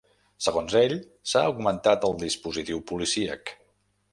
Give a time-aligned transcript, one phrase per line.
[0.45, 0.95] Segons ell,
[1.33, 3.53] s’ha augmentat el dispositiu policíac.